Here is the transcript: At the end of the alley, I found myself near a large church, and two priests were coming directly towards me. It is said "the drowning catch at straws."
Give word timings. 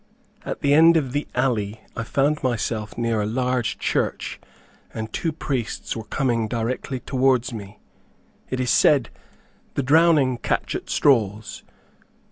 At 0.43 0.61
the 0.61 0.73
end 0.73 0.97
of 0.97 1.11
the 1.11 1.27
alley, 1.35 1.79
I 1.95 2.01
found 2.01 2.41
myself 2.41 2.97
near 2.97 3.21
a 3.21 3.27
large 3.27 3.77
church, 3.77 4.39
and 4.95 5.13
two 5.13 5.31
priests 5.31 5.95
were 5.95 6.05
coming 6.05 6.47
directly 6.47 6.99
towards 7.01 7.53
me. 7.53 7.77
It 8.49 8.59
is 8.59 8.71
said 8.71 9.11
"the 9.75 9.83
drowning 9.83 10.39
catch 10.39 10.73
at 10.73 10.89
straws." 10.89 11.61